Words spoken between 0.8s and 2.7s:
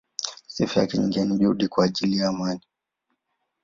nyingine ni juhudi kwa ajili ya amani.